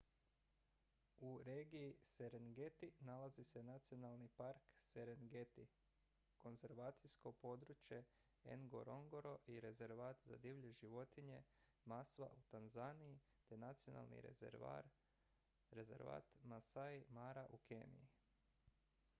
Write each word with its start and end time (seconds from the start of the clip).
u 1.19 1.43
regiji 1.47 1.97
serengeti 2.11 2.87
nalazi 3.09 3.43
se 3.49 3.61
nacionalni 3.67 4.29
park 4.39 4.71
serengeti 4.85 5.65
konzervacijsko 6.45 7.33
područje 7.43 7.99
ngorongoro 8.63 9.35
i 9.45 9.59
rezervat 9.67 10.25
za 10.31 10.41
divlje 10.47 10.73
životinje 10.81 11.37
maswa 11.93 12.31
u 12.39 12.43
tanzaniji 12.57 13.19
te 13.45 13.61
nacionalni 13.67 14.21
rezervat 14.25 16.27
maasai 16.53 17.05
mara 17.21 17.45
u 17.49 17.57
keniji 17.71 18.07